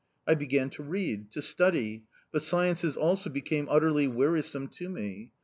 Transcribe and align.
I 0.25 0.33
began 0.33 0.71
to 0.71 0.81
read, 0.81 1.29
to 1.33 1.43
study 1.43 2.05
but 2.31 2.41
sciences 2.41 2.97
also 2.97 3.29
became 3.29 3.67
utterly 3.69 4.07
wearisome 4.07 4.67
to 4.69 4.89
me. 4.89 5.31